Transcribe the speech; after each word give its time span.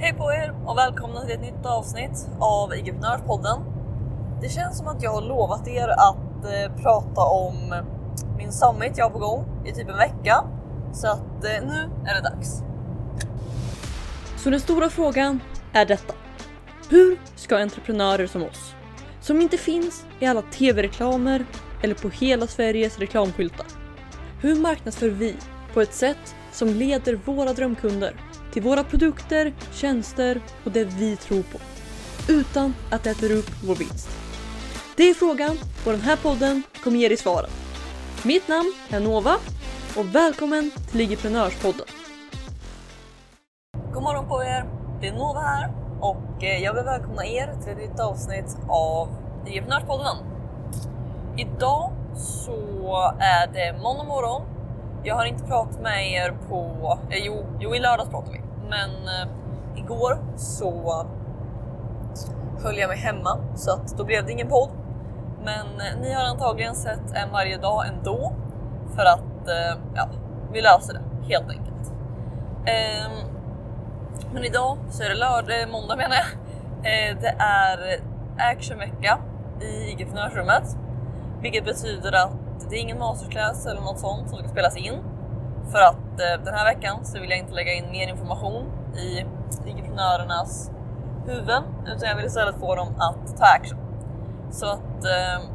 Hej 0.00 0.14
på 0.14 0.32
er 0.32 0.54
och 0.66 0.78
välkomna 0.78 1.24
till 1.24 1.34
ett 1.34 1.40
nytt 1.40 1.66
avsnitt 1.66 2.28
av 2.40 2.74
IG-podden. 2.74 3.58
Det 4.42 4.48
känns 4.48 4.78
som 4.78 4.88
att 4.88 5.02
jag 5.02 5.10
har 5.10 5.22
lovat 5.22 5.68
er 5.68 5.88
att 5.88 6.44
eh, 6.44 6.82
prata 6.82 7.20
om 7.20 7.84
min 8.36 8.52
summit 8.52 8.92
jag 8.96 9.04
har 9.04 9.10
på 9.10 9.18
gång 9.18 9.66
i 9.66 9.72
typ 9.72 9.88
en 9.88 9.96
vecka. 9.96 10.44
Så 10.92 11.06
att 11.06 11.44
eh, 11.44 11.66
nu 11.66 11.90
är 12.06 12.14
det 12.14 12.30
dags. 12.30 12.62
Så 14.36 14.50
den 14.50 14.60
stora 14.60 14.90
frågan 14.90 15.40
är 15.72 15.86
detta. 15.86 16.14
Hur 16.88 17.18
ska 17.34 17.58
entreprenörer 17.58 18.26
som 18.26 18.42
oss, 18.42 18.74
som 19.20 19.40
inte 19.40 19.56
finns 19.56 20.06
i 20.20 20.26
alla 20.26 20.42
tv-reklamer 20.42 21.44
eller 21.82 21.94
på 21.94 22.08
hela 22.08 22.46
Sveriges 22.46 22.98
reklamskyltar. 22.98 23.66
Hur 24.40 24.60
marknadsför 24.60 25.08
vi 25.08 25.36
på 25.74 25.80
ett 25.80 25.94
sätt 25.94 26.34
som 26.52 26.68
leder 26.68 27.14
våra 27.24 27.52
drömkunder 27.52 28.14
till 28.52 28.62
våra 28.62 28.84
produkter, 28.84 29.52
tjänster 29.72 30.40
och 30.64 30.70
det 30.70 30.84
vi 30.84 31.16
tror 31.16 31.42
på. 31.42 31.58
Utan 32.28 32.74
att 32.90 33.02
det 33.04 33.10
äter 33.10 33.32
upp 33.32 33.50
vår 33.64 33.74
vinst. 33.74 34.08
Det 34.96 35.10
är 35.10 35.14
frågan 35.14 35.56
och 35.86 35.92
den 35.92 36.00
här 36.00 36.16
podden 36.16 36.62
kommer 36.84 36.98
ge 36.98 37.08
dig 37.08 37.16
svaren. 37.16 37.50
Mitt 38.22 38.48
namn 38.48 38.72
är 38.90 39.00
Nova 39.00 39.36
och 39.96 40.14
välkommen 40.14 40.70
till 40.90 40.98
Ligiprenörspodden. 40.98 41.86
God 43.92 44.02
morgon 44.02 44.28
på 44.28 44.44
er! 44.44 44.64
Det 45.00 45.08
är 45.08 45.12
Nova 45.12 45.40
här 45.40 45.72
och 46.00 46.44
eh, 46.44 46.62
jag 46.62 46.74
vill 46.74 46.84
välkomna 46.84 47.26
er 47.26 47.54
till 47.62 47.72
ett 47.72 47.78
nytt 47.78 48.00
avsnitt 48.00 48.56
av 48.68 49.08
Ligiprenörspodden. 49.46 50.16
Idag 51.36 51.92
så 52.16 53.14
är 53.20 53.46
det 53.46 53.78
måndag 53.82 54.04
morgon. 54.04 54.57
Jag 55.04 55.14
har 55.14 55.24
inte 55.24 55.44
pratat 55.44 55.80
med 55.80 56.12
er 56.12 56.34
på... 56.48 56.98
Eh, 57.10 57.18
jo, 57.26 57.46
jo, 57.60 57.74
i 57.74 57.78
lördags 57.78 58.10
pratade 58.10 58.32
vi. 58.32 58.40
Men 58.68 58.90
eh, 58.90 59.28
igår 59.76 60.18
så 60.36 61.06
höll 62.62 62.78
jag 62.78 62.88
mig 62.88 62.98
hemma 62.98 63.38
så 63.54 63.72
att 63.72 63.98
då 63.98 64.04
blev 64.04 64.26
det 64.26 64.32
ingen 64.32 64.48
podd. 64.48 64.70
Men 65.44 65.66
eh, 65.66 66.00
ni 66.00 66.12
har 66.12 66.22
antagligen 66.22 66.74
sett 66.74 67.12
en 67.14 67.32
varje 67.32 67.56
dag 67.56 67.86
ändå 67.86 68.32
för 68.94 69.02
att 69.04 69.48
eh, 69.48 69.80
ja, 69.94 70.08
vi 70.52 70.60
löser 70.60 70.94
det 70.94 71.34
helt 71.34 71.50
enkelt. 71.50 71.92
Ehm, 72.66 73.28
men 74.32 74.44
idag 74.44 74.78
så 74.90 75.02
är 75.02 75.08
det 75.08 75.14
lördag, 75.14 75.62
eh, 75.62 75.68
måndag 75.68 75.96
menar 75.96 76.16
jag. 76.16 76.26
Eh, 76.92 77.16
det 77.20 77.34
är 77.38 78.00
actionvecka 78.38 79.18
i 79.60 79.90
IG-entreprenörsrummet, 79.90 80.76
vilket 81.40 81.64
betyder 81.64 82.12
att 82.12 82.30
det 82.70 82.76
är 82.76 82.80
ingen 82.80 82.98
masterclass 82.98 83.66
eller 83.66 83.80
något 83.80 83.98
sånt 83.98 84.30
som 84.30 84.38
ska 84.38 84.48
spelas 84.48 84.76
in 84.76 84.94
för 85.70 85.78
att 85.78 86.20
eh, 86.20 86.44
den 86.44 86.54
här 86.54 86.64
veckan 86.74 87.04
så 87.04 87.20
vill 87.20 87.30
jag 87.30 87.38
inte 87.38 87.54
lägga 87.54 87.72
in 87.72 87.90
mer 87.90 88.08
information 88.08 88.64
i 88.96 89.24
entreprenörernas 89.98 90.70
huvuden 91.26 91.62
utan 91.86 92.08
jag 92.08 92.16
vill 92.16 92.26
istället 92.26 92.56
få 92.60 92.74
dem 92.74 92.88
att 92.98 93.36
ta 93.36 93.44
action. 93.44 93.78
Så 94.50 94.66
att 94.66 95.04
eh, 95.04 95.48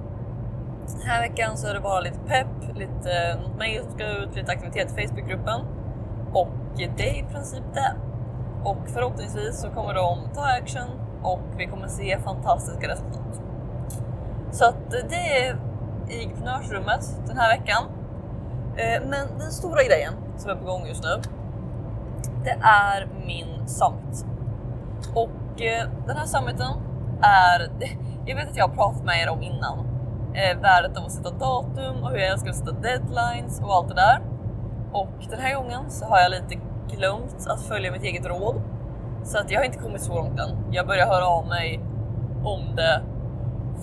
den 0.88 1.02
här 1.05 1.22
veckan 1.22 1.58
så 1.58 1.67
är 1.67 1.73
det 1.73 1.80
bara 1.80 2.00
lite 2.00 2.20
pepp, 2.20 2.75
lite 2.75 3.11
eh, 3.11 3.36
något 3.36 3.83
som 3.83 3.92
ska 3.92 4.08
ut, 4.08 4.36
lite 4.36 4.52
aktivitet 4.52 4.98
i 4.98 5.08
Facebookgruppen 5.08 5.61
och 6.33 6.50
det 6.75 7.09
är 7.09 7.20
i 7.20 7.25
princip 7.31 7.64
det. 7.73 7.95
Och 8.64 8.77
förhoppningsvis 8.88 9.61
så 9.61 9.70
kommer 9.70 9.94
de 9.94 10.17
ta 10.36 10.42
action 10.42 10.89
och 11.23 11.42
vi 11.58 11.67
kommer 11.67 11.88
se 11.88 12.20
fantastiska 12.20 12.88
resultat. 12.88 13.42
Så 14.52 14.66
att 14.66 14.94
eh, 14.94 15.09
det 15.09 15.48
är 15.48 15.58
i 16.09 16.23
entreprenörsrummet 16.23 17.20
den 17.28 17.38
här 17.38 17.58
veckan. 17.58 17.84
Eh, 18.78 19.02
men 19.09 19.38
den 19.40 19.52
stora 19.52 19.84
grejen 19.84 20.14
som 20.38 20.52
är 20.52 20.56
på 20.56 20.66
gång 20.66 20.88
just 20.88 21.04
nu, 21.04 21.22
det 22.44 22.58
är 22.62 23.08
min 23.26 23.68
summit. 23.68 24.26
Och 25.16 25.62
eh, 25.62 25.88
den 26.08 26.18
här 26.18 26.26
summiten 26.26 26.72
är, 27.22 27.72
jag 28.26 28.36
vet 28.36 28.50
att 28.50 28.58
jag 28.58 28.68
har 28.68 28.76
pratat 28.76 29.04
med 29.04 29.22
er 29.22 29.30
om 29.30 29.42
innan, 29.42 29.80
eh, 30.34 30.62
värdet 30.62 30.98
av 30.98 31.06
att 31.06 31.12
sätta 31.12 31.32
datum 31.32 32.04
och 32.04 32.10
hur 32.10 32.17
jag 32.17 32.28
älskar 32.28 32.50
att 32.50 32.56
sätta 32.56 32.72
deadlines 32.72 33.61
och 33.61 33.73
allt 33.73 33.88
det 33.88 33.95
där. 33.95 34.22
Och 34.92 35.27
den 35.30 35.39
här 35.39 35.56
gången 35.56 35.89
så 35.89 36.06
har 36.06 36.20
jag 36.20 36.32
lite 36.32 36.56
glömt 36.95 37.48
att 37.48 37.61
följa 37.61 37.92
mitt 37.92 38.04
eget 38.04 38.26
råd. 38.26 38.61
Så 39.23 39.38
att 39.38 39.52
jag 39.52 39.60
har 39.60 39.66
inte 39.66 39.77
kommit 39.77 40.02
så 40.02 40.16
långt 40.16 40.39
än. 40.39 40.50
Jag 40.72 40.88
började 40.88 41.11
höra 41.11 41.26
av 41.26 41.48
mig 41.48 41.80
om 42.44 42.76
det 42.76 43.02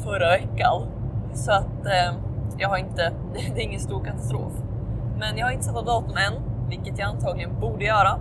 förra 0.05 0.29
veckan. 0.29 1.00
Så 1.33 1.53
att 1.53 1.87
eh, 1.87 2.15
jag 2.59 2.69
har 2.69 2.77
inte, 2.77 3.13
det 3.55 3.61
är 3.61 3.65
ingen 3.65 3.81
stor 3.81 4.05
katastrof. 4.05 4.53
Men 5.19 5.39
jag 5.39 5.47
har 5.47 5.53
inte 5.53 5.65
satt 5.65 5.77
av 5.77 5.85
datum 5.85 6.17
än, 6.17 6.69
vilket 6.69 6.99
jag 6.99 7.09
antagligen 7.09 7.61
borde 7.61 7.85
göra. 7.85 8.19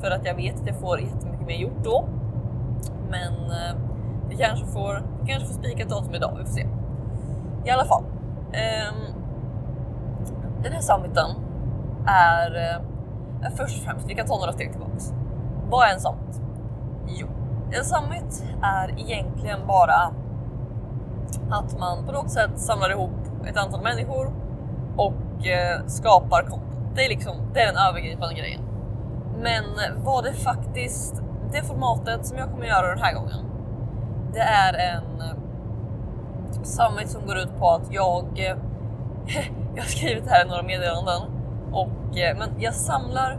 För 0.00 0.10
att 0.10 0.24
jag 0.24 0.34
vet 0.34 0.60
att 0.60 0.66
jag 0.66 0.76
får 0.76 1.00
jättemycket 1.00 1.46
mer 1.46 1.56
gjort 1.56 1.84
då. 1.84 2.08
Men 3.10 3.32
eh, 3.32 3.76
vi 4.28 4.36
kanske 4.36 4.66
får, 4.66 5.02
kanske 5.26 5.46
får 5.46 5.54
spika 5.54 5.82
ett 5.82 5.88
datum 5.88 6.14
idag, 6.14 6.34
vi 6.38 6.44
får 6.44 6.52
se. 6.52 6.66
I 7.64 7.70
alla 7.70 7.84
fall. 7.84 8.04
Eh, 8.52 8.94
den 10.62 10.72
här 10.72 10.80
summiten 10.80 11.30
är, 12.06 12.56
eh, 12.56 13.50
först 13.56 13.78
och 13.78 13.84
främst, 13.84 14.08
vi 14.08 14.14
kan 14.14 14.26
ta 14.26 14.38
några 14.38 14.52
steg 14.52 14.72
tillbaks. 14.72 15.12
Vad 15.70 15.88
är 15.88 15.94
en 15.94 16.00
summit? 16.00 16.40
Jo, 17.06 17.26
en 17.72 17.84
summit 17.84 18.44
är 18.62 19.00
egentligen 19.00 19.58
bara 19.66 20.12
att 21.50 21.78
man 21.78 22.06
på 22.06 22.12
något 22.12 22.30
sätt 22.30 22.50
samlar 22.56 22.90
ihop 22.90 23.10
ett 23.46 23.56
antal 23.56 23.82
människor 23.82 24.32
och 24.96 25.46
eh, 25.46 25.86
skapar 25.86 26.42
content. 26.42 26.70
Det 26.94 27.04
är, 27.04 27.08
liksom, 27.08 27.36
det 27.54 27.60
är 27.60 27.66
den 27.66 27.76
övergripande 27.76 28.34
grejen. 28.34 28.60
Men 29.42 29.64
vad 30.04 30.24
det 30.24 30.32
faktiskt, 30.32 31.22
det 31.52 31.62
formatet 31.62 32.26
som 32.26 32.38
jag 32.38 32.50
kommer 32.50 32.66
göra 32.66 32.88
den 32.88 32.98
här 32.98 33.14
gången, 33.14 33.44
det 34.32 34.40
är 34.40 34.74
en 34.74 35.20
eh, 35.20 35.36
summit 36.62 37.10
som 37.10 37.26
går 37.26 37.38
ut 37.38 37.58
på 37.58 37.70
att 37.70 37.92
jag, 37.92 38.24
eh, 38.38 38.56
jag 39.74 39.82
har 39.82 39.88
skrivit 39.88 40.24
det 40.24 40.30
här 40.30 40.44
i 40.44 40.48
några 40.48 40.62
meddelanden, 40.62 41.22
och, 41.72 42.18
eh, 42.18 42.36
men 42.38 42.48
jag 42.58 42.74
samlar 42.74 43.38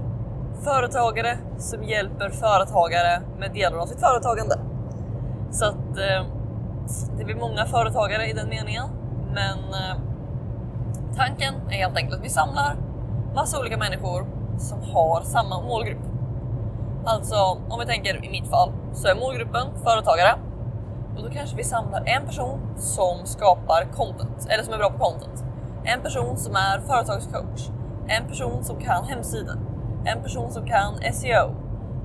företagare 0.63 1.37
som 1.57 1.83
hjälper 1.83 2.29
företagare 2.29 3.21
med 3.39 3.51
delar 3.53 3.77
av 3.77 3.85
sitt 3.85 3.99
företagande. 3.99 4.55
Så 5.51 5.65
att 5.65 5.97
det 7.17 7.23
blir 7.25 7.35
många 7.35 7.65
företagare 7.65 8.25
i 8.25 8.33
den 8.33 8.49
meningen, 8.49 8.87
men 9.33 9.57
eh, 9.57 9.95
tanken 11.15 11.53
är 11.69 11.77
helt 11.77 11.97
enkelt 11.97 12.19
att 12.19 12.25
vi 12.25 12.29
samlar 12.29 12.75
massa 13.35 13.59
olika 13.59 13.77
människor 13.77 14.25
som 14.57 14.81
har 14.93 15.21
samma 15.21 15.61
målgrupp. 15.61 16.01
Alltså 17.05 17.35
om 17.69 17.79
vi 17.79 17.85
tänker 17.85 18.25
i 18.25 18.29
mitt 18.29 18.49
fall 18.49 18.71
så 18.93 19.07
är 19.07 19.15
målgruppen 19.15 19.67
företagare 19.83 20.35
och 21.17 21.23
då 21.23 21.29
kanske 21.29 21.57
vi 21.57 21.63
samlar 21.63 22.03
en 22.05 22.25
person 22.25 22.59
som 22.77 23.25
skapar 23.25 23.85
content 23.93 24.47
eller 24.49 24.63
som 24.63 24.73
är 24.73 24.77
bra 24.77 24.89
på 24.89 24.97
content. 24.97 25.43
En 25.83 26.01
person 26.01 26.37
som 26.37 26.55
är 26.55 26.79
företagscoach, 26.79 27.69
en 28.07 28.27
person 28.27 28.63
som 28.63 28.79
kan 28.79 29.03
hemsidan, 29.03 29.59
en 30.05 30.23
person 30.23 30.51
som 30.51 30.65
kan 30.65 31.13
SEO, 31.13 31.55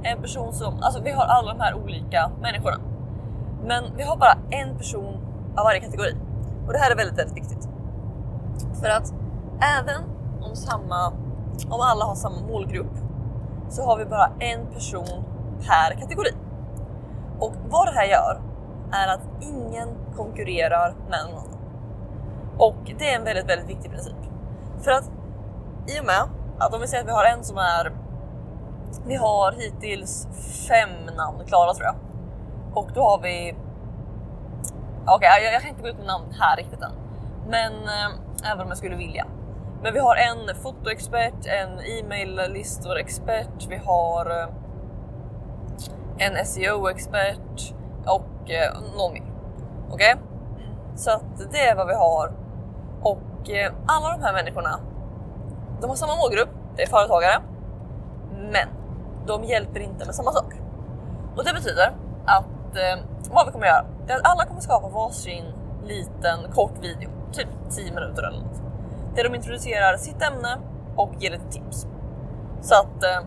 en 0.02 0.22
person 0.22 0.52
som, 0.52 0.74
alltså 0.82 1.02
vi 1.02 1.10
har 1.10 1.24
alla 1.24 1.52
de 1.52 1.60
här 1.60 1.74
olika 1.74 2.30
människorna. 2.40 2.76
Men 3.66 3.96
vi 3.96 4.02
har 4.02 4.16
bara 4.16 4.38
en 4.50 4.78
person 4.78 5.14
av 5.56 5.64
varje 5.64 5.80
kategori 5.80 6.16
och 6.66 6.72
det 6.72 6.78
här 6.78 6.90
är 6.90 6.96
väldigt, 6.96 7.18
väldigt 7.18 7.36
viktigt. 7.36 7.68
För 8.80 8.88
att 8.88 9.14
även 9.78 10.02
om, 10.42 10.56
samma, 10.56 11.12
om 11.68 11.80
alla 11.80 12.04
har 12.04 12.14
samma 12.14 12.40
målgrupp 12.40 12.92
så 13.68 13.82
har 13.82 13.98
vi 13.98 14.04
bara 14.04 14.30
en 14.38 14.66
person 14.66 15.24
per 15.60 16.00
kategori. 16.00 16.32
Och 17.40 17.52
vad 17.68 17.86
det 17.86 17.92
här 17.92 18.04
gör 18.04 18.40
är 18.92 19.08
att 19.14 19.20
ingen 19.40 19.88
konkurrerar 20.16 20.94
med 21.10 21.18
någon 21.24 21.38
annan. 21.38 21.58
Och 22.58 22.92
det 22.98 23.12
är 23.12 23.16
en 23.18 23.24
väldigt, 23.24 23.48
väldigt 23.50 23.68
viktig 23.68 23.90
princip. 23.90 24.16
För 24.82 24.90
att 24.90 25.10
i 25.86 26.00
och 26.00 26.04
med 26.04 26.22
att 26.58 26.74
om 26.74 26.80
vi 26.80 26.86
säger 26.86 27.02
att 27.02 27.08
vi 27.08 27.12
har 27.12 27.24
en 27.24 27.44
som 27.44 27.58
är... 27.58 27.92
Vi 29.06 29.14
har 29.16 29.52
hittills 29.52 30.28
fem 30.68 30.90
namn 31.16 31.44
klara 31.46 31.74
tror 31.74 31.84
jag. 31.84 31.94
Och 32.76 32.88
då 32.94 33.02
har 33.02 33.18
vi... 33.18 33.54
Okej, 35.04 35.14
okay, 35.14 35.44
jag, 35.44 35.54
jag 35.54 35.60
kan 35.60 35.70
inte 35.70 35.82
gå 35.82 35.88
ut 35.88 35.96
med 35.96 36.06
namn 36.06 36.24
här 36.40 36.56
riktigt 36.56 36.82
än. 36.82 36.92
Men 37.48 37.72
eh, 37.72 38.50
även 38.52 38.62
om 38.62 38.68
jag 38.68 38.78
skulle 38.78 38.96
vilja. 38.96 39.26
Men 39.82 39.92
vi 39.92 39.98
har 39.98 40.16
en 40.16 40.56
fotoexpert, 40.62 41.46
en 41.46 41.80
e-mail-listor-expert, 41.80 43.66
vi 43.68 43.76
har 43.76 44.30
eh, 44.30 44.48
en 46.18 46.46
SEO-expert 46.46 47.74
och 48.06 48.50
eh, 48.50 48.74
någon 48.96 49.12
mer. 49.12 49.32
Okej? 49.90 50.14
Okay? 50.14 50.26
Så 50.96 51.10
att 51.10 51.52
det 51.52 51.60
är 51.60 51.76
vad 51.76 51.86
vi 51.86 51.94
har. 51.94 52.32
Och 53.02 53.50
eh, 53.50 53.72
alla 53.86 54.16
de 54.16 54.22
här 54.22 54.32
människorna, 54.32 54.80
de 55.80 55.88
har 55.88 55.96
samma 55.96 56.16
målgrupp, 56.16 56.50
det 56.76 56.82
är 56.82 56.86
företagare. 56.86 57.42
Men 58.32 58.68
de 59.26 59.44
hjälper 59.44 59.80
inte 59.80 60.06
med 60.06 60.14
samma 60.14 60.32
sak. 60.32 60.54
Och 61.36 61.44
det 61.44 61.52
betyder 61.52 61.94
att 62.26 62.55
eh, 62.76 62.98
vad 63.30 63.46
vi 63.46 63.52
kommer 63.52 63.66
göra, 63.66 63.84
det 64.06 64.12
är 64.12 64.16
att 64.16 64.32
alla 64.32 64.44
kommer 64.44 64.60
skapa 64.60 64.88
varsin 64.88 65.44
liten 65.84 66.52
kort 66.52 66.78
video, 66.82 67.10
typ 67.32 67.48
10 67.70 67.92
minuter 67.92 68.22
eller 68.22 68.38
något. 68.38 68.62
Där 69.14 69.24
de 69.24 69.34
introducerar 69.34 69.96
sitt 69.96 70.22
ämne 70.22 70.58
och 70.96 71.10
ger 71.18 71.30
lite 71.30 71.50
tips. 71.50 71.86
Så 72.60 72.74
att 72.74 73.04
eh, 73.04 73.20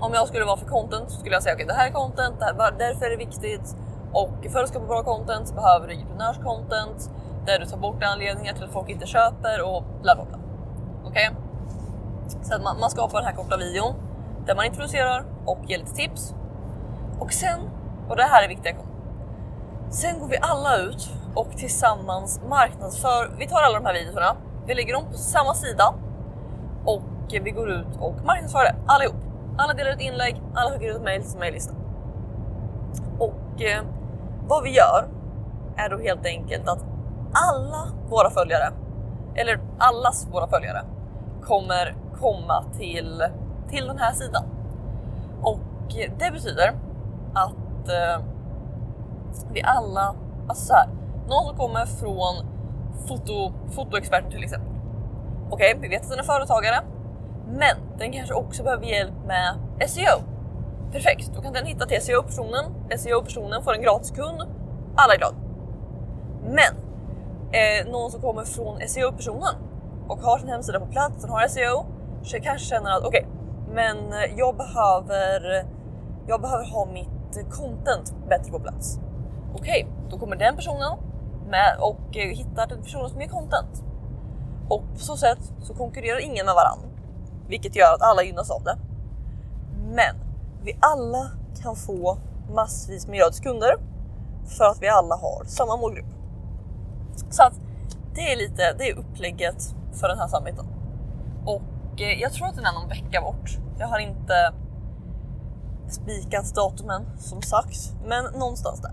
Om 0.00 0.14
jag 0.14 0.28
skulle 0.28 0.44
vara 0.44 0.56
för 0.56 0.66
content 0.66 1.10
så 1.10 1.20
skulle 1.20 1.34
jag 1.34 1.42
säga 1.42 1.54
okej, 1.54 1.64
okay, 1.64 1.74
det 1.74 1.80
här 1.80 1.88
är 1.88 1.92
content, 1.92 2.38
det 2.38 2.44
här, 2.44 2.74
därför 2.78 3.06
är 3.06 3.10
det 3.10 3.16
viktigt 3.16 3.76
och 4.12 4.46
för 4.52 4.62
att 4.62 4.68
skapa 4.68 4.86
bra 4.86 5.02
content 5.02 5.48
så 5.48 5.54
behöver 5.54 5.88
du 5.88 5.94
entreprenörs-content 5.94 7.10
där 7.46 7.58
du 7.58 7.66
tar 7.66 7.76
bort 7.76 8.02
anledningar 8.02 8.54
till 8.54 8.64
att 8.64 8.72
folk 8.72 8.88
inte 8.88 9.06
köper 9.06 9.62
och 9.62 9.82
bla 10.02 10.14
bla 10.14 10.24
bla. 10.24 10.38
Okej? 11.04 11.30
Okay? 11.30 12.42
Så 12.42 12.54
att 12.54 12.62
man, 12.62 12.80
man 12.80 12.90
skapar 12.90 13.18
den 13.18 13.26
här 13.26 13.34
korta 13.34 13.56
videon 13.56 13.94
där 14.46 14.54
man 14.54 14.64
introducerar 14.64 15.24
och 15.46 15.58
ger 15.66 15.78
lite 15.78 15.94
tips. 15.94 16.34
Och 17.18 17.32
sen, 17.32 17.60
och 18.10 18.16
det 18.16 18.22
här 18.22 18.44
är 18.44 18.48
viktiga 18.48 18.74
Sen 19.90 20.20
går 20.20 20.28
vi 20.28 20.38
alla 20.40 20.76
ut 20.76 21.10
och 21.34 21.50
tillsammans 21.56 22.40
marknadsför. 22.48 23.30
Vi 23.38 23.48
tar 23.48 23.60
alla 23.60 23.78
de 23.78 23.86
här 23.86 23.94
videorna, 23.94 24.36
vi 24.66 24.74
lägger 24.74 24.94
dem 24.94 25.04
på 25.10 25.18
samma 25.18 25.54
sida 25.54 25.94
och 26.84 27.02
vi 27.42 27.50
går 27.50 27.70
ut 27.70 27.96
och 28.00 28.14
marknadsför 28.24 28.64
det 28.64 28.74
allihop. 28.86 29.16
Alla 29.58 29.72
delar 29.72 29.92
ut 29.92 30.00
inlägg, 30.00 30.42
alla 30.54 30.70
skickar 30.70 30.86
ut 30.86 30.96
ett 30.96 31.02
mail 31.02 31.22
till 31.22 31.38
mejllistan. 31.38 31.76
Och 33.18 33.62
eh, 33.62 33.82
vad 34.48 34.62
vi 34.62 34.70
gör 34.70 35.08
är 35.76 35.88
då 35.90 35.98
helt 35.98 36.26
enkelt 36.26 36.68
att 36.68 36.84
alla 37.32 37.88
våra 38.08 38.30
följare, 38.30 38.72
eller 39.34 39.60
allas 39.78 40.28
våra 40.32 40.48
följare, 40.48 40.84
kommer 41.42 41.96
komma 42.20 42.64
till, 42.78 43.22
till 43.68 43.86
den 43.86 43.98
här 43.98 44.12
sidan. 44.12 44.44
Och 45.42 45.60
det 46.18 46.30
betyder 46.32 46.74
att 47.34 47.59
eh, 47.88 48.24
vi 49.52 49.62
alla, 49.62 50.14
alltså 50.48 50.66
så 50.66 50.74
här, 50.74 50.88
någon 51.28 51.46
som 51.46 51.56
kommer 51.56 51.86
från 51.86 52.34
foto, 53.08 53.52
fotoexperten 53.74 54.30
till 54.30 54.44
exempel. 54.44 54.70
Okej, 55.50 55.74
okay, 55.74 55.82
vi 55.82 55.88
vet 55.88 56.02
att 56.02 56.10
den 56.10 56.18
är 56.18 56.22
företagare, 56.22 56.76
men 57.46 57.98
den 57.98 58.12
kanske 58.12 58.34
också 58.34 58.62
behöver 58.62 58.86
hjälp 58.86 59.14
med 59.26 59.54
SEO. 59.90 60.20
Perfekt, 60.92 61.30
då 61.34 61.42
kan 61.42 61.52
den 61.52 61.66
hitta 61.66 61.86
till 61.86 62.02
SEO-personen. 62.02 62.64
SEO-personen 62.98 63.62
får 63.62 63.74
en 63.74 63.82
gratis 63.82 64.10
kund. 64.10 64.42
Alla 64.96 65.14
är 65.14 65.18
glada. 65.18 65.36
Men 66.42 66.74
eh, 67.52 67.92
någon 67.92 68.10
som 68.10 68.20
kommer 68.20 68.44
från 68.44 68.80
SEO-personen 68.88 69.54
och 70.08 70.18
har 70.18 70.38
sin 70.38 70.48
hemsida 70.48 70.80
på 70.80 70.86
plats, 70.86 71.22
den 71.22 71.30
har 71.30 71.48
SEO, 71.48 71.86
så 72.22 72.40
kanske 72.40 72.68
känner 72.68 72.90
att 72.90 73.04
okej, 73.04 73.26
okay, 73.26 73.74
men 73.74 73.96
jag 74.36 74.56
behöver, 74.56 75.64
jag 76.26 76.40
behöver 76.40 76.64
ha 76.64 76.86
mitt 76.92 77.19
content 77.50 78.14
bättre 78.28 78.50
på 78.50 78.60
plats. 78.60 78.98
Okej, 79.54 79.84
okay, 79.84 80.10
då 80.10 80.18
kommer 80.18 80.36
den 80.36 80.56
personen 80.56 80.98
med 81.48 81.76
och 81.80 82.16
eh, 82.16 82.36
hittar 82.36 82.66
den 82.66 82.82
personen 82.82 83.10
som 83.10 83.20
gör 83.20 83.28
content. 83.28 83.84
Och 84.68 84.82
på 84.92 84.98
så 84.98 85.16
sätt 85.16 85.52
så 85.62 85.74
konkurrerar 85.74 86.18
ingen 86.18 86.46
med 86.46 86.54
varann, 86.54 86.78
vilket 87.48 87.76
gör 87.76 87.94
att 87.94 88.02
alla 88.02 88.22
gynnas 88.22 88.50
av 88.50 88.62
det. 88.62 88.76
Men 89.82 90.16
vi 90.62 90.78
alla 90.80 91.30
kan 91.62 91.76
få 91.76 92.18
massvis 92.54 93.06
med 93.06 93.18
gratis 93.18 93.40
kunder 93.40 93.74
för 94.46 94.64
att 94.64 94.82
vi 94.82 94.88
alla 94.88 95.16
har 95.16 95.44
samma 95.44 95.76
målgrupp. 95.76 96.14
Så 97.30 97.42
att 97.42 97.54
det 98.14 98.32
är 98.32 98.36
lite, 98.36 98.72
det 98.78 98.90
är 98.90 98.98
upplägget 98.98 99.74
för 99.92 100.08
den 100.08 100.18
här 100.18 100.28
summiten. 100.28 100.66
Och 101.46 102.00
eh, 102.00 102.20
jag 102.20 102.32
tror 102.32 102.46
att 102.46 102.56
den 102.56 102.64
är 102.64 102.72
någon 102.72 102.88
vecka 102.88 103.20
bort. 103.20 103.58
Jag 103.78 103.86
har 103.86 103.98
inte 103.98 104.52
spikat 105.90 106.54
datumen 106.54 107.06
som 107.18 107.42
sagt, 107.42 107.92
men 108.04 108.24
någonstans 108.24 108.80
där. 108.80 108.92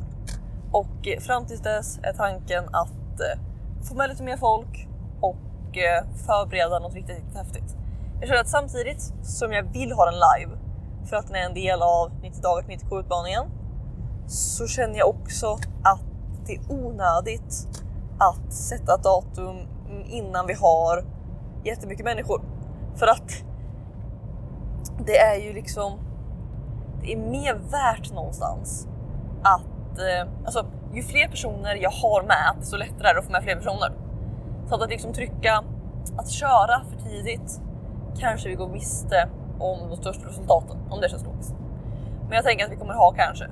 Och 0.71 1.07
eh, 1.07 1.19
fram 1.19 1.45
tills 1.45 1.61
dess 1.61 1.99
är 2.03 2.13
tanken 2.13 2.63
att 2.71 3.19
eh, 3.19 3.39
få 3.83 3.95
med 3.95 4.09
lite 4.09 4.23
mer 4.23 4.37
folk 4.37 4.87
och 5.21 5.77
eh, 5.77 6.05
förbereda 6.25 6.79
något 6.79 6.93
riktigt, 6.93 7.15
riktigt 7.15 7.37
häftigt. 7.37 7.75
Jag 8.19 8.27
känner 8.27 8.41
att 8.41 8.49
samtidigt 8.49 9.13
som 9.23 9.51
jag 9.51 9.63
vill 9.63 9.91
ha 9.91 10.05
den 10.05 10.13
live 10.13 10.57
för 11.05 11.15
att 11.15 11.27
den 11.27 11.35
är 11.35 11.45
en 11.45 11.53
del 11.53 11.81
av 11.81 12.11
90 12.21 12.41
dagar 12.41 12.61
till 12.61 12.69
90 12.69 12.99
utmaningen 12.99 13.43
så 14.27 14.67
känner 14.67 14.97
jag 14.97 15.09
också 15.09 15.47
att 15.83 16.01
det 16.45 16.55
är 16.55 16.71
onödigt 16.71 17.67
att 18.17 18.53
sätta 18.53 18.95
ett 18.95 19.03
datum 19.03 19.57
innan 20.05 20.47
vi 20.47 20.53
har 20.53 21.05
jättemycket 21.63 22.05
människor. 22.05 22.41
För 22.95 23.07
att 23.07 23.31
det 25.05 25.17
är 25.17 25.35
ju 25.35 25.53
liksom, 25.53 25.99
det 27.01 27.13
är 27.13 27.17
mer 27.17 27.53
värt 27.53 28.13
någonstans 28.13 28.87
att, 29.43 29.99
eh, 29.99 30.29
alltså 30.45 30.65
ju 30.93 31.03
fler 31.03 31.27
personer 31.27 31.75
jag 31.75 31.91
har 31.91 32.23
med, 32.23 32.55
desto 32.59 32.77
lättare 32.77 33.09
är 33.09 33.13
det 33.13 33.19
att 33.19 33.25
få 33.25 33.31
med 33.31 33.43
fler 33.43 33.55
personer. 33.55 33.91
Så 34.69 34.75
att, 34.75 34.81
att 34.81 34.89
liksom 34.89 35.13
trycka, 35.13 35.63
att 36.17 36.29
köra 36.29 36.81
för 36.89 37.09
tidigt 37.09 37.61
kanske 38.19 38.49
vi 38.49 38.55
går 38.55 38.67
miste 38.67 39.29
om 39.59 39.89
de 39.89 39.95
största 39.97 40.27
resultaten, 40.27 40.77
om 40.89 41.01
det 41.01 41.09
känns 41.09 41.25
logiskt. 41.25 41.55
Men 42.27 42.35
jag 42.35 42.43
tänker 42.43 42.65
att 42.65 42.71
vi 42.71 42.75
kommer 42.75 42.93
ha 42.93 43.11
kanske, 43.11 43.47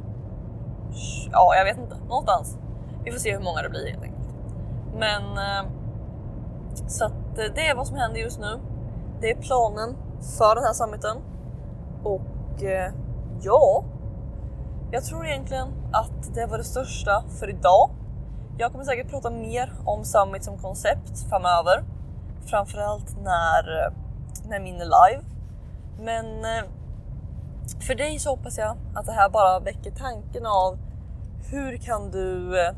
ja 1.31 1.55
jag 1.55 1.65
vet 1.65 1.77
inte, 1.77 1.95
någonstans. 2.09 2.57
Vi 3.03 3.11
får 3.11 3.19
se 3.19 3.33
hur 3.33 3.43
många 3.43 3.61
det 3.61 3.69
blir 3.69 3.91
helt 3.91 4.03
enkelt. 4.03 4.35
Men 4.97 5.21
eh, 5.37 5.71
så 6.87 7.05
att 7.05 7.37
eh, 7.37 7.45
det 7.55 7.67
är 7.67 7.75
vad 7.75 7.87
som 7.87 7.97
händer 7.97 8.19
just 8.19 8.39
nu. 8.39 8.59
Det 9.21 9.31
är 9.31 9.35
planen 9.35 9.95
för 10.37 10.55
den 10.55 10.63
här 10.63 10.73
summiten. 10.73 11.17
Och 12.03 12.63
eh, 12.63 12.91
ja, 13.41 13.83
jag 14.91 15.03
tror 15.03 15.25
egentligen 15.25 15.67
att 15.91 16.35
det 16.35 16.45
var 16.45 16.57
det 16.57 16.63
största 16.63 17.23
för 17.39 17.49
idag. 17.49 17.89
Jag 18.57 18.71
kommer 18.71 18.83
säkert 18.83 19.09
prata 19.09 19.29
mer 19.29 19.73
om 19.85 20.05
Summit 20.05 20.43
som 20.43 20.57
koncept 20.57 21.29
framöver. 21.29 21.83
Framförallt 22.45 23.17
när, 23.23 23.93
när 24.49 24.59
min 24.59 24.75
är 24.75 24.85
live. 24.85 25.23
Men 25.99 26.45
eh, 26.45 26.63
för 27.87 27.95
dig 27.95 28.19
så 28.19 28.29
hoppas 28.29 28.57
jag 28.57 28.77
att 28.95 29.05
det 29.05 29.11
här 29.11 29.29
bara 29.29 29.59
väcker 29.59 29.91
tanken 29.91 30.45
av 30.45 30.77
hur 31.51 31.77
kan 31.77 32.11
du 32.11 32.59
eh, 32.61 32.75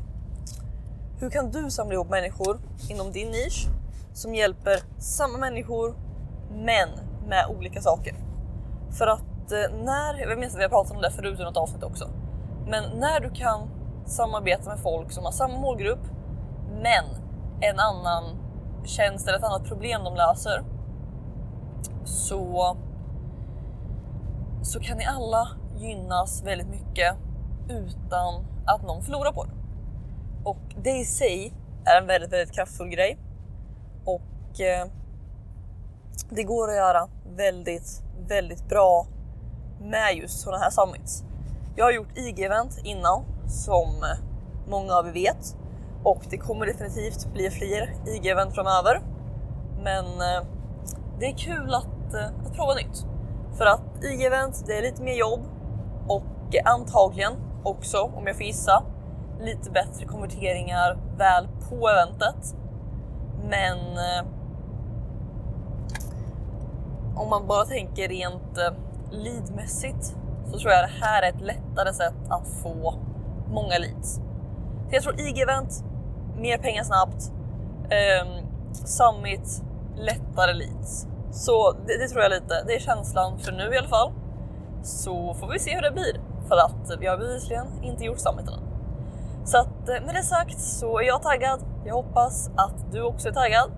hur 1.20 1.30
kan 1.30 1.50
du 1.50 1.70
samla 1.70 1.94
ihop 1.94 2.10
människor 2.10 2.60
inom 2.88 3.12
din 3.12 3.30
nisch 3.30 3.66
som 4.12 4.34
hjälper 4.34 4.82
samma 4.98 5.38
människor 5.38 5.94
men 6.50 6.88
med 7.28 7.46
olika 7.56 7.80
saker? 7.80 8.14
För 8.90 9.06
att 9.06 9.22
Eh, 9.52 9.84
när, 9.84 10.18
jag 10.18 10.38
minns 10.38 10.54
att 10.54 10.58
vi 10.58 10.62
har 10.62 10.70
pratat 10.70 10.96
om 10.96 11.02
det 11.02 11.10
förut 11.10 11.40
i 11.40 11.42
något 11.42 11.56
avsnitt 11.56 11.82
också, 11.82 12.10
men 12.66 12.84
när 12.98 13.20
du 13.20 13.30
kan 13.30 13.70
samarbeta 14.06 14.70
med 14.70 14.78
folk 14.78 15.12
som 15.12 15.24
har 15.24 15.32
samma 15.32 15.58
målgrupp 15.58 16.04
men 16.82 17.04
en 17.60 17.78
annan 17.78 18.24
tjänst 18.84 19.28
eller 19.28 19.38
ett 19.38 19.44
annat 19.44 19.64
problem 19.64 20.04
de 20.04 20.14
löser 20.14 20.64
så, 22.04 22.76
så 24.62 24.80
kan 24.80 24.98
ni 24.98 25.04
alla 25.04 25.48
gynnas 25.76 26.42
väldigt 26.44 26.68
mycket 26.68 27.16
utan 27.68 28.46
att 28.66 28.82
någon 28.82 29.02
förlorar 29.02 29.32
på 29.32 29.44
det. 29.44 29.52
Och 30.44 30.74
det 30.82 30.98
i 30.98 31.04
sig 31.04 31.52
är 31.84 32.00
en 32.00 32.06
väldigt, 32.06 32.32
väldigt 32.32 32.54
kraftfull 32.54 32.88
grej. 32.88 33.18
Och 34.04 34.60
eh, 34.60 34.86
det 36.30 36.42
går 36.42 36.68
att 36.68 36.76
göra 36.76 37.08
väldigt, 37.36 38.02
väldigt 38.28 38.68
bra 38.68 39.06
med 39.80 40.16
just 40.16 40.40
sådana 40.40 40.62
här 40.62 40.70
summits. 40.70 41.24
Jag 41.76 41.84
har 41.84 41.92
gjort 41.92 42.18
IG-event 42.18 42.80
innan 42.84 43.24
som 43.46 43.88
eh, 43.88 44.18
många 44.70 44.94
av 44.94 45.08
er 45.08 45.12
vet 45.12 45.56
och 46.04 46.22
det 46.30 46.38
kommer 46.38 46.66
definitivt 46.66 47.32
bli 47.32 47.50
fler 47.50 47.94
IG-event 48.06 48.50
framöver. 48.50 49.00
Men 49.82 50.04
eh, 50.04 50.46
det 51.18 51.26
är 51.26 51.36
kul 51.38 51.74
att, 51.74 52.14
eh, 52.14 52.46
att 52.46 52.54
prova 52.54 52.74
nytt. 52.74 53.06
För 53.58 53.66
att 53.66 54.02
IG-event, 54.02 54.64
det 54.66 54.78
är 54.78 54.82
lite 54.82 55.02
mer 55.02 55.14
jobb 55.14 55.40
och 56.08 56.56
antagligen 56.64 57.32
också, 57.64 57.98
om 57.98 58.26
jag 58.26 58.36
får 58.36 58.46
gissa, 58.46 58.82
lite 59.40 59.70
bättre 59.70 60.06
konverteringar 60.06 60.98
väl 61.16 61.48
på 61.68 61.88
eventet. 61.88 62.54
Men 63.48 63.78
om 67.18 67.30
man 67.30 67.46
bara 67.46 67.64
tänker 67.64 68.08
rent 68.08 68.58
eh, 68.58 68.87
leadmässigt 69.10 70.16
så 70.46 70.58
tror 70.58 70.72
jag 70.72 70.84
det 70.84 71.06
här 71.06 71.22
är 71.22 71.28
ett 71.28 71.40
lättare 71.40 71.92
sätt 71.92 72.14
att 72.28 72.48
få 72.62 72.94
många 73.48 73.78
leads. 73.78 74.14
Så 74.88 74.94
jag 74.94 75.02
tror 75.02 75.20
e 75.20 75.22
IG-event, 75.22 75.84
mer 76.36 76.58
pengar 76.58 76.82
snabbt. 76.82 77.32
um, 77.82 78.46
summit, 78.72 79.62
lättare 79.96 80.52
leads. 80.52 81.06
Så 81.30 81.72
det, 81.72 81.98
det, 81.98 82.08
tror 82.08 82.22
jag 82.22 82.30
lite, 82.30 82.64
det 82.66 82.74
är 82.74 82.80
känslan 82.80 83.38
för 83.38 83.52
nu 83.52 83.74
i 83.74 83.78
alla 83.78 83.88
fall. 83.88 84.12
Så 84.82 85.34
får 85.34 85.48
vi 85.48 85.58
se 85.58 85.74
hur 85.74 85.82
det 85.82 85.90
blir 85.90 86.20
för 86.48 86.56
att 86.56 87.00
vi 87.00 87.06
har 87.06 87.16
bevisligen 87.16 87.66
inte 87.82 88.04
gjort 88.04 88.18
summiten 88.18 88.54
än. 88.54 88.68
Så 89.44 89.58
att 89.58 89.88
eh, 89.88 90.06
med 90.06 90.14
det 90.14 90.22
sagt 90.22 90.60
så 90.60 90.98
är 90.98 91.02
jag 91.02 91.22
taggad. 91.22 91.60
Jag 91.84 91.94
hoppas 91.94 92.50
att 92.56 92.92
du 92.92 93.02
också 93.02 93.28
är 93.28 93.32
taggad. 93.32 93.70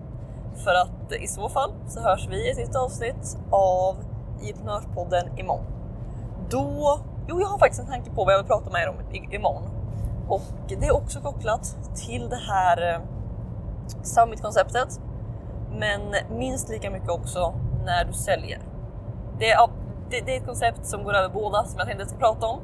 För 0.63 0.73
att 0.73 1.11
i 1.11 1.27
så 1.27 1.49
fall 1.49 1.73
så 1.87 1.99
hörs 1.99 2.27
vi 2.29 2.47
i 2.47 2.51
ett 2.51 2.57
nytt 2.57 2.75
avsnitt 2.75 3.37
av 3.51 3.95
i 4.41 4.51
Entreprenörspodden 4.51 5.39
imorgon. 5.39 5.65
Då, 6.49 6.99
jo 7.27 7.41
jag 7.41 7.47
har 7.47 7.57
faktiskt 7.57 7.81
en 7.81 7.87
tanke 7.87 8.11
på 8.11 8.25
vad 8.25 8.33
jag 8.33 8.39
vill 8.39 8.47
prata 8.47 8.69
med 8.69 8.81
er 8.81 8.89
om 8.89 8.95
imorgon. 9.33 9.63
Och 10.27 10.41
det 10.67 10.87
är 10.87 10.95
också 10.95 11.19
kopplat 11.19 11.75
till 11.95 12.29
det 12.29 12.39
här 12.49 12.93
eh, 12.93 13.01
summitkonceptet. 14.03 14.99
Men 15.71 16.15
minst 16.37 16.69
lika 16.69 16.91
mycket 16.91 17.09
också 17.09 17.53
när 17.85 18.05
du 18.05 18.13
säljer. 18.13 18.59
Det 19.39 19.51
är, 19.51 19.69
det, 20.09 20.21
det 20.25 20.35
är 20.35 20.39
ett 20.39 20.45
koncept 20.45 20.85
som 20.85 21.03
går 21.03 21.13
över 21.13 21.29
båda 21.29 21.63
som 21.63 21.79
jag 21.79 21.87
tänkte 21.87 22.05
ska 22.05 22.17
prata 22.17 22.47
om. 22.47 22.59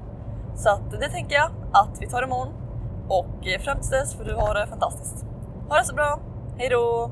Så 0.56 0.70
att 0.70 0.92
det 0.92 1.10
tänker 1.10 1.36
jag 1.36 1.52
att 1.72 2.02
vi 2.02 2.08
tar 2.08 2.24
imorgon. 2.24 2.48
Och 3.10 3.48
eh, 3.48 3.60
fram 3.60 3.78
tills 3.78 3.90
dess 3.90 4.16
får 4.16 4.24
du 4.24 4.36
ha 4.36 4.54
det 4.54 4.68
fantastiskt. 4.68 5.26
Ha 5.70 5.78
det 5.78 5.86
så 5.86 5.96
bra, 5.96 6.20
hejdå! 6.58 7.12